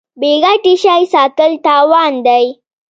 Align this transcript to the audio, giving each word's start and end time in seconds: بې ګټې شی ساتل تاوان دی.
بې 0.19 0.31
ګټې 0.43 0.73
شی 0.83 1.01
ساتل 1.13 1.51
تاوان 1.65 2.13
دی. 2.27 2.45